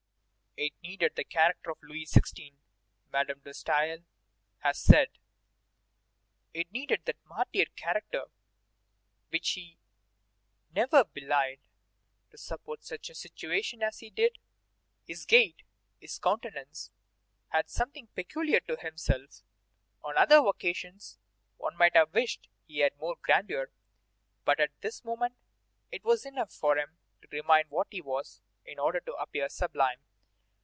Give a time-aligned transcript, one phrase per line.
[0.57, 2.55] "It needed the character of Louis XVI.,"
[3.09, 4.03] Madame de Staël
[4.59, 5.07] has said,
[6.53, 8.25] "it needed that martyr character
[9.29, 9.79] which he
[10.75, 11.61] never belied,
[12.31, 14.39] to support such a situation as he did.
[15.05, 15.63] His gait,
[16.01, 16.91] his countenance,
[17.47, 19.43] had something peculiar to himself;
[20.03, 21.17] on other occasions
[21.55, 23.71] one might have wished he had more grandeur;
[24.43, 25.35] but at this moment
[25.93, 30.01] it was enough for him to remain what he was in order to appear sublime.